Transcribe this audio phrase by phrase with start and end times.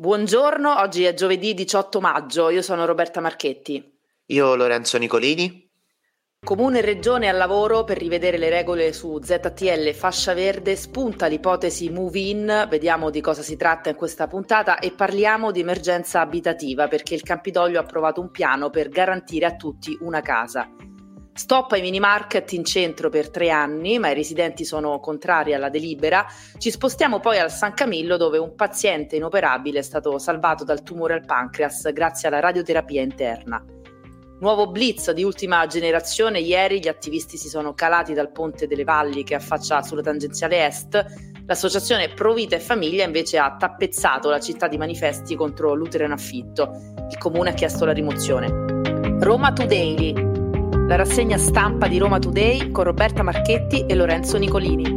[0.00, 3.98] Buongiorno, oggi è giovedì 18 maggio, io sono Roberta Marchetti.
[4.26, 5.68] Io Lorenzo Nicolini.
[6.38, 11.90] Comune e Regione al lavoro per rivedere le regole su ZTL fascia verde, spunta l'ipotesi
[11.90, 17.14] move-in, vediamo di cosa si tratta in questa puntata e parliamo di emergenza abitativa perché
[17.16, 20.70] il Campidoglio ha approvato un piano per garantire a tutti una casa.
[21.38, 25.68] Stop ai mini market in centro per tre anni, ma i residenti sono contrari alla
[25.68, 26.26] delibera.
[26.58, 31.14] Ci spostiamo poi al San Camillo dove un paziente inoperabile è stato salvato dal tumore
[31.14, 33.64] al pancreas grazie alla radioterapia interna.
[34.40, 39.22] Nuovo blitz di ultima generazione, ieri gli attivisti si sono calati dal ponte delle valli
[39.22, 41.04] che affaccia sulla tangenziale est.
[41.46, 46.10] L'associazione Pro Vita e Famiglia invece ha tappezzato la città di manifesti contro l'utero in
[46.10, 46.72] affitto.
[47.08, 48.66] Il comune ha chiesto la rimozione.
[49.20, 50.27] Roma Today,
[50.88, 54.88] la rassegna stampa di Roma Today con Roberta Marchetti e Lorenzo Nicolini.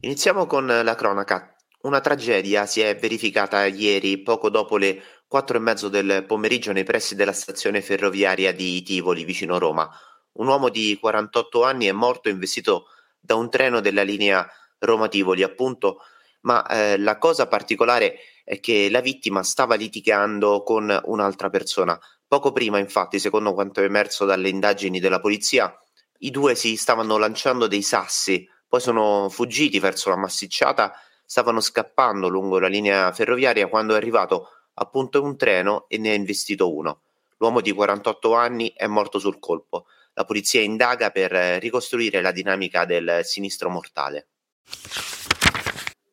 [0.00, 1.54] Iniziamo con la cronaca.
[1.84, 6.84] Una tragedia si è verificata ieri, poco dopo le quattro e mezzo del pomeriggio, nei
[6.84, 9.88] pressi della stazione ferroviaria di Tivoli, vicino Roma.
[10.32, 14.46] Un uomo di 48 anni è morto investito da un treno della linea
[14.80, 16.00] Roma-Tivoli, appunto,
[16.42, 21.98] ma eh, la cosa particolare è che la vittima stava litigando con un'altra persona.
[22.28, 25.74] Poco prima, infatti, secondo quanto è emerso dalle indagini della polizia,
[26.18, 30.92] i due si stavano lanciando dei sassi, poi sono fuggiti verso la massicciata,
[31.24, 36.14] stavano scappando lungo la linea ferroviaria quando è arrivato appunto un treno e ne ha
[36.14, 37.00] investito uno.
[37.38, 39.86] L'uomo di 48 anni è morto sul colpo.
[40.12, 44.28] La polizia indaga per ricostruire la dinamica del sinistro mortale.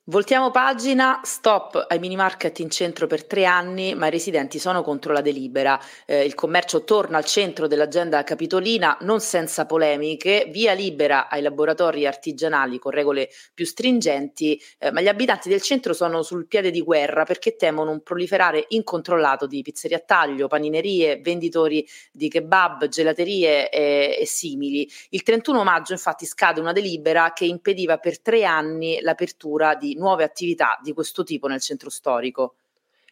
[0.08, 4.84] Voltiamo pagina, stop ai mini market in centro per tre anni, ma i residenti sono
[4.84, 5.82] contro la delibera.
[6.06, 12.06] Eh, il commercio torna al centro dell'agenda capitolina, non senza polemiche, via libera ai laboratori
[12.06, 16.82] artigianali con regole più stringenti, eh, ma gli abitanti del centro sono sul piede di
[16.82, 23.72] guerra perché temono un proliferare incontrollato di pizzerie a taglio, paninerie, venditori di kebab, gelaterie
[23.72, 24.88] e, e simili.
[25.10, 30.24] Il 31 maggio infatti scade una delibera che impediva per tre anni l'apertura di nuove
[30.24, 32.56] attività di questo tipo nel centro storico.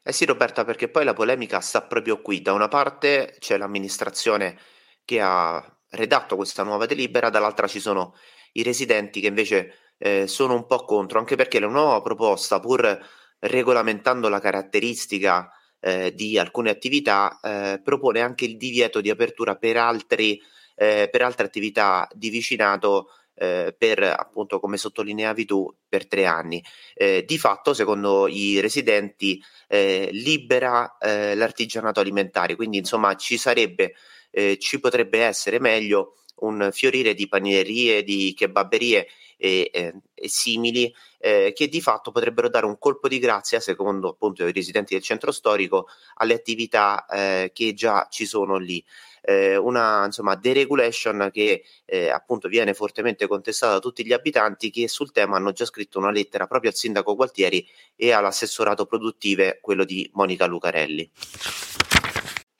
[0.03, 2.41] Eh sì Roberta, perché poi la polemica sta proprio qui.
[2.41, 4.57] Da una parte c'è l'amministrazione
[5.05, 8.15] che ha redatto questa nuova delibera, dall'altra ci sono
[8.53, 12.99] i residenti che invece eh, sono un po' contro, anche perché la nuova proposta, pur
[13.39, 19.77] regolamentando la caratteristica eh, di alcune attività, eh, propone anche il divieto di apertura per,
[19.77, 20.41] altri,
[20.75, 26.63] eh, per altre attività di vicinato eh, per appunto come sottolineavi tu per tre anni.
[26.93, 32.55] Eh, di fatto secondo i residenti eh, libera eh, l'artigianato alimentare.
[32.55, 33.93] Quindi insomma ci sarebbe
[34.33, 39.07] eh, ci potrebbe essere meglio un fiorire di paninerie di kebaberie
[39.37, 44.09] e, e, e simili eh, che di fatto potrebbero dare un colpo di grazia, secondo
[44.09, 48.83] appunto i residenti del centro storico, alle attività eh, che già ci sono lì
[49.23, 54.87] eh, una insomma, deregulation che eh, appunto viene fortemente contestata da tutti gli abitanti che
[54.87, 59.85] sul tema hanno già scritto una lettera proprio al sindaco Gualtieri e all'assessorato produttive, quello
[59.85, 61.09] di Monica Lucarelli.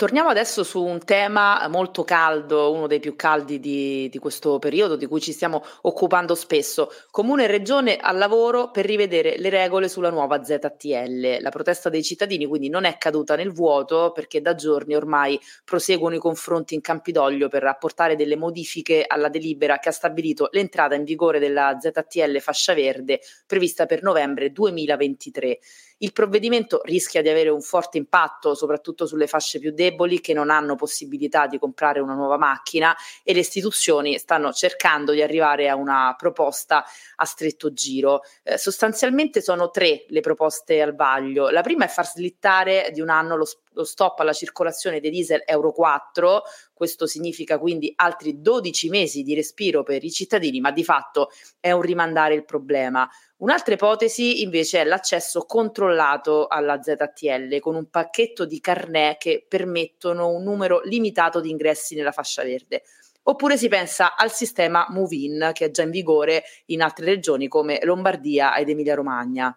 [0.04, 4.98] Torniamo adesso su un tema molto caldo, uno dei più caldi di, di, questo periodo,
[4.98, 6.92] di cui ci stiamo occupando spesso.
[7.10, 11.38] Comune e Regione al lavoro per rivedere le regole sulla nuova ZTL.
[11.40, 16.16] La protesta dei cittadini quindi non è caduta nel vuoto perché da giorni ormai proseguono
[16.16, 21.06] i confronti in Campidoglio per apportare delle modifiche alla delibera che ha stabilito l'entrata in
[21.06, 25.60] vigore della ZTL fascia verde prevista per novembre 2023.
[26.00, 30.50] Il provvedimento rischia di avere un forte impatto soprattutto sulle fasce più deboli che non
[30.50, 35.76] hanno possibilità di comprare una nuova macchina e le istituzioni stanno cercando di arrivare a
[35.76, 36.84] una proposta
[37.16, 38.22] a stretto giro.
[38.44, 41.50] Eh, sostanzialmente sono tre le proposte al vaglio.
[41.50, 45.44] La prima è far slittare di un anno lo, lo stop alla circolazione dei diesel
[45.46, 46.44] Euro 4,
[46.74, 51.30] questo significa quindi altri 12 mesi di respiro per i cittadini, ma di fatto
[51.60, 53.10] è un rimandare il problema.
[53.44, 60.30] Un'altra ipotesi invece è l'accesso controllato alla ZTL con un pacchetto di carnet che permettono
[60.30, 62.84] un numero limitato di ingressi nella fascia verde.
[63.24, 67.82] Oppure si pensa al sistema Move-in che è già in vigore in altre regioni come
[67.84, 69.54] Lombardia ed Emilia-Romagna.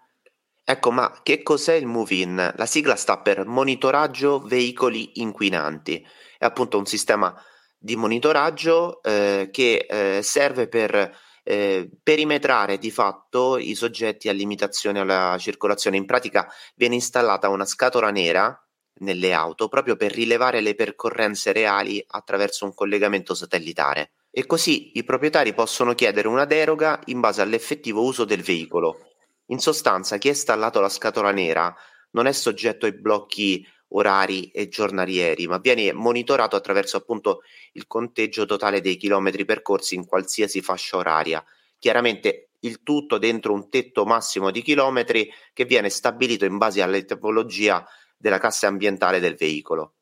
[0.65, 2.55] Ecco, ma che cos'è il Move-in?
[2.57, 6.05] La sigla sta per monitoraggio veicoli inquinanti.
[6.37, 7.33] È appunto un sistema
[7.79, 14.99] di monitoraggio eh, che eh, serve per eh, perimetrare di fatto i soggetti a limitazione
[14.99, 15.97] alla circolazione.
[15.97, 18.61] In pratica viene installata una scatola nera
[18.99, 24.15] nelle auto proprio per rilevare le percorrenze reali attraverso un collegamento satellitare.
[24.29, 29.13] E così i proprietari possono chiedere una deroga in base all'effettivo uso del veicolo.
[29.51, 31.73] In sostanza, chi è installato la scatola nera
[32.11, 37.43] non è soggetto ai blocchi orari e giornalieri, ma viene monitorato attraverso appunto
[37.73, 41.45] il conteggio totale dei chilometri percorsi in qualsiasi fascia oraria.
[41.79, 46.99] Chiaramente il tutto dentro un tetto massimo di chilometri che viene stabilito in base alla
[47.01, 47.87] tipologia
[48.17, 49.96] della classe ambientale del veicolo.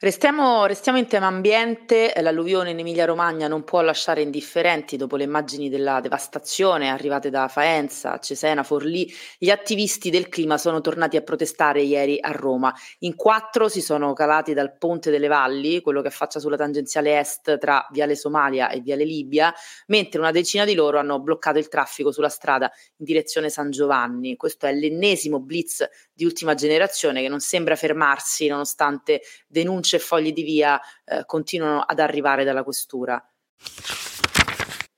[0.00, 5.68] Restiamo, restiamo, in tema ambiente, l'alluvione in Emilia-Romagna non può lasciare indifferenti dopo le immagini
[5.68, 9.12] della devastazione arrivate da Faenza, Cesena, Forlì.
[9.36, 12.72] Gli attivisti del clima sono tornati a protestare ieri a Roma.
[13.00, 17.58] In quattro si sono calati dal Ponte delle Valli, quello che affaccia sulla tangenziale est
[17.58, 19.52] tra Viale Somalia e Viale Libia,
[19.88, 24.36] mentre una decina di loro hanno bloccato il traffico sulla strada in direzione San Giovanni.
[24.36, 25.84] Questo è l'ennesimo blitz
[26.18, 31.82] di ultima generazione che non sembra fermarsi nonostante denunce e fogli di via eh, continuano
[31.82, 33.24] ad arrivare dalla questura.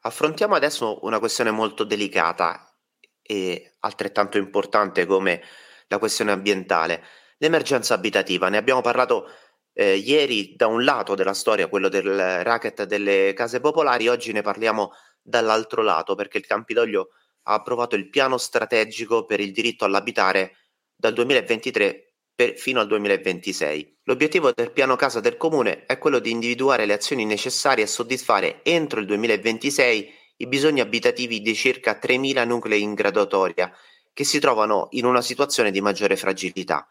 [0.01, 2.75] Affrontiamo adesso una questione molto delicata
[3.21, 5.43] e altrettanto importante come
[5.89, 7.05] la questione ambientale,
[7.37, 8.49] l'emergenza abitativa.
[8.49, 9.27] Ne abbiamo parlato
[9.75, 14.41] eh, ieri da un lato della storia, quello del racket delle case popolari, oggi ne
[14.41, 17.11] parliamo dall'altro lato perché il Campidoglio
[17.43, 20.55] ha approvato il piano strategico per il diritto all'abitare
[21.01, 24.01] dal 2023 per, fino al 2026.
[24.05, 28.61] L'obiettivo del piano casa del comune è quello di individuare le azioni necessarie a soddisfare
[28.63, 33.73] entro il 2026 i bisogni abitativi di circa 3.000 nuclei in graduatoria
[34.13, 36.87] che si trovano in una situazione di maggiore fragilità.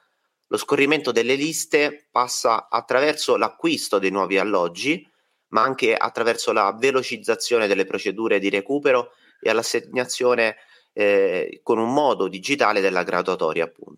[0.48, 5.08] Lo scorrimento delle liste passa attraverso l'acquisto dei nuovi alloggi,
[5.50, 10.56] ma anche attraverso la velocizzazione delle procedure di recupero e all'assegnazione
[10.94, 13.89] eh, con un modo digitale della graduatoria, appunto.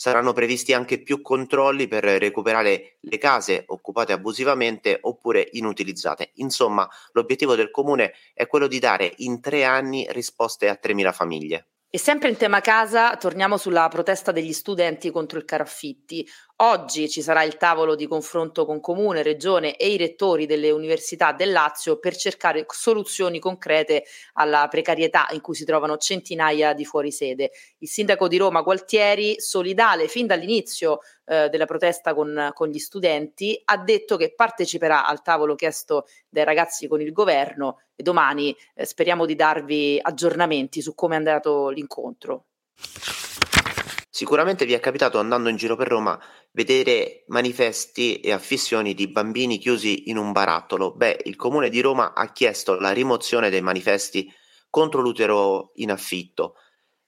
[0.00, 6.30] Saranno previsti anche più controlli per recuperare le case occupate abusivamente oppure inutilizzate.
[6.36, 11.66] Insomma, l'obiettivo del comune è quello di dare in tre anni risposte a 3.000 famiglie.
[11.90, 16.26] E sempre in tema casa, torniamo sulla protesta degli studenti contro il caro affitti.
[16.62, 21.32] Oggi ci sarà il tavolo di confronto con Comune, Regione e i rettori delle università
[21.32, 24.04] del Lazio per cercare soluzioni concrete
[24.34, 27.50] alla precarietà in cui si trovano centinaia di fuorisede.
[27.78, 33.58] Il sindaco di Roma, Gualtieri, solidale fin dall'inizio eh, della protesta con, con, gli studenti,
[33.64, 38.84] ha detto che parteciperà al tavolo chiesto dai ragazzi con il governo e domani eh,
[38.84, 42.44] speriamo di darvi aggiornamenti su come è andato l'incontro.
[44.20, 46.20] Sicuramente vi è capitato andando in giro per Roma
[46.50, 50.92] vedere manifesti e affissioni di bambini chiusi in un barattolo.
[50.92, 54.30] Beh, il comune di Roma ha chiesto la rimozione dei manifesti
[54.68, 56.56] contro l'utero in affitto.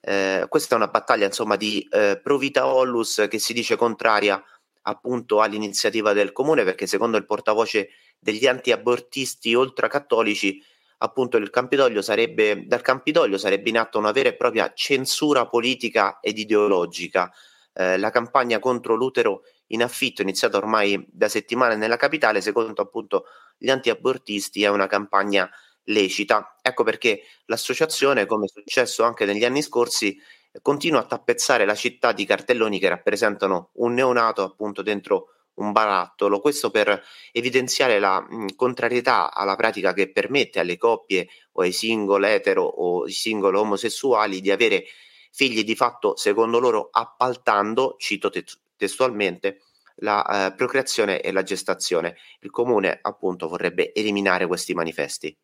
[0.00, 4.42] Eh, questa è una battaglia insomma di eh, Provita Ollus che si dice contraria
[4.84, 10.64] appunto all'iniziativa del comune perché secondo il portavoce degli anti-abortisti ultracattolici
[11.02, 16.38] appunto Campidoglio sarebbe, dal Campidoglio sarebbe in atto una vera e propria censura politica ed
[16.38, 17.31] ideologica.
[17.75, 23.25] Eh, la campagna contro l'utero in affitto, iniziata ormai da settimane nella capitale, secondo appunto
[23.58, 25.50] gli antiabortisti, è una campagna
[25.84, 26.56] lecita.
[26.62, 30.16] Ecco perché l'associazione, come è successo anche negli anni scorsi,
[30.60, 36.40] continua a tappezzare la città di cartelloni che rappresentano un neonato appunto dentro un barattolo,
[36.40, 37.02] questo per
[37.32, 43.04] evidenziare la mh, contrarietà alla pratica che permette alle coppie o ai singoli etero o
[43.04, 44.84] ai singoli omosessuali di avere
[45.31, 48.44] figli di fatto, secondo loro, appaltando, cito te-
[48.76, 49.60] testualmente,
[49.96, 52.17] la eh, procreazione e la gestazione.
[52.41, 55.36] Il comune appunto vorrebbe eliminare questi manifesti.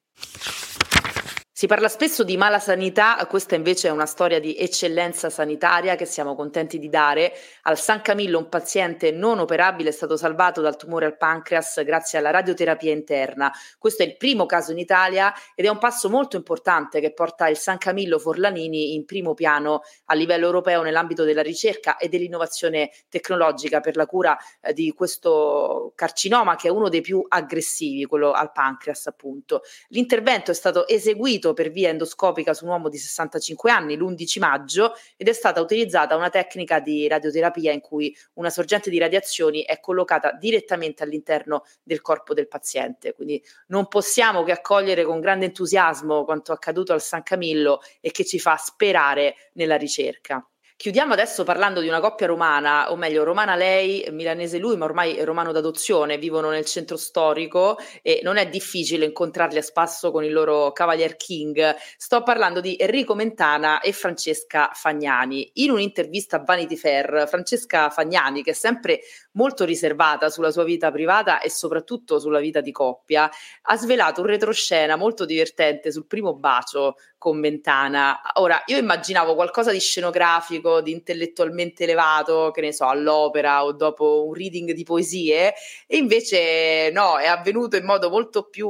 [1.59, 6.05] Si parla spesso di mala sanità, questa invece è una storia di eccellenza sanitaria che
[6.05, 7.33] siamo contenti di dare.
[7.63, 12.17] Al San Camillo un paziente non operabile è stato salvato dal tumore al pancreas grazie
[12.21, 13.53] alla radioterapia interna.
[13.77, 17.49] Questo è il primo caso in Italia ed è un passo molto importante che porta
[17.49, 22.93] il San Camillo Forlanini in primo piano a livello europeo nell'ambito della ricerca e dell'innovazione
[23.09, 28.31] tecnologica per la cura eh, di questo carcinoma che è uno dei più aggressivi, quello
[28.31, 29.63] al pancreas appunto.
[29.89, 34.39] L'intervento è stato eseguito intervenuto per via endoscopica su un uomo di 65 anni l'11
[34.39, 39.63] maggio ed è stata utilizzata una tecnica di radioterapia in cui una sorgente di radiazioni
[39.63, 43.13] è collocata direttamente all'interno del corpo del paziente.
[43.15, 48.25] Quindi non possiamo che accogliere con grande entusiasmo quanto accaduto al San Camillo e che
[48.25, 50.47] ci fa sperare nella ricerca.
[50.81, 55.25] Chiudiamo adesso parlando di una coppia romana, o meglio, romana lei, milanese lui, ma ormai
[55.25, 60.33] romano d'adozione, vivono nel centro storico e non è difficile incontrarli a spasso con il
[60.33, 61.75] loro Cavalier King.
[61.97, 65.51] Sto parlando di Enrico Mentana e Francesca Fagnani.
[65.55, 69.01] In un'intervista a Vanity Fair, Francesca Fagnani, che è sempre
[69.33, 73.29] molto riservata sulla sua vita privata e soprattutto sulla vita di coppia,
[73.63, 78.21] ha svelato un retroscena molto divertente sul primo bacio con Mentana.
[78.35, 84.25] Ora, io immaginavo qualcosa di scenografico, di intellettualmente elevato, che ne so, all'opera o dopo
[84.25, 85.53] un reading di poesie,
[85.87, 88.69] e invece no, è avvenuto in modo molto più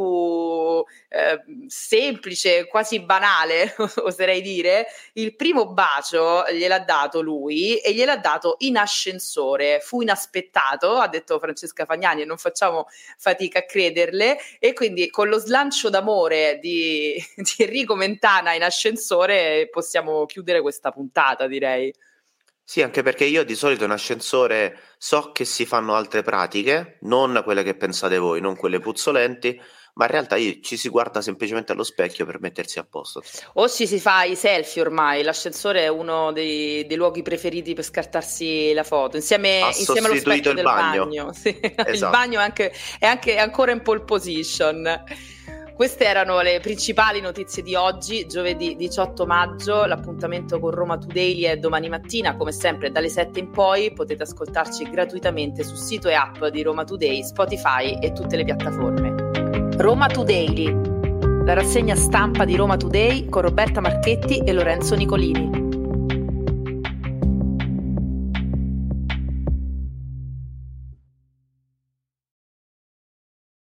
[1.11, 4.87] eh, semplice, quasi banale, oserei dire.
[5.12, 9.81] Il primo bacio gliel'ha dato lui e gliel'ha dato in ascensore.
[9.81, 12.87] Fu inaspettato, ha detto Francesca Fagnani, e non facciamo
[13.19, 14.38] fatica a crederle.
[14.59, 20.61] E quindi con lo slancio d'amore di, di Enrico Mentana Tirana in ascensore possiamo chiudere
[20.61, 21.92] questa puntata, direi.
[22.64, 27.40] Sì, anche perché io di solito in ascensore so che si fanno altre pratiche, non
[27.42, 29.59] quelle che pensate voi, non quelle puzzolenti,
[29.95, 33.23] ma in realtà ci si guarda semplicemente allo specchio per mettersi a posto.
[33.54, 37.85] O ci si fa i selfie ormai, l'ascensore è uno dei, dei luoghi preferiti per
[37.85, 41.04] scartarsi la foto, insieme, insieme allo specchio del bagno.
[41.07, 41.33] bagno.
[41.33, 41.59] Sì.
[41.88, 41.90] Esatto.
[41.90, 45.04] Il bagno è, anche, è, anche, è ancora in pole position.
[45.79, 49.85] Queste erano le principali notizie di oggi, giovedì 18 maggio.
[49.85, 53.93] L'appuntamento con Roma Today è domani mattina, come sempre dalle 7 in poi.
[53.93, 59.15] Potete ascoltarci gratuitamente sul sito e app di Roma Today, Spotify e tutte le piattaforme.
[59.77, 60.65] Roma Today,
[61.45, 65.68] la rassegna stampa di Roma Today con Roberta Marchetti e Lorenzo Nicolini.